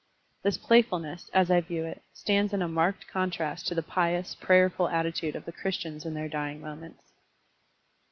[0.41, 4.33] This play ftdness, as I view it, stands in a marked contrast to the pious,
[4.33, 7.03] prayerftd attitude of the Christians in their dying moments.